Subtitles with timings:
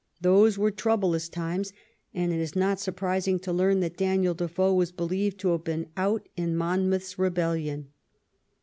[0.19, 1.73] Those were troublous times,
[2.11, 5.91] and it is not surprising to learn that Daniel Defoe was believed to have been"
[6.05, 7.89] out *^ in Monmouth's rebellion.